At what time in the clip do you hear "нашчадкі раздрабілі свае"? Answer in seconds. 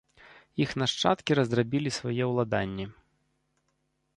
0.81-2.23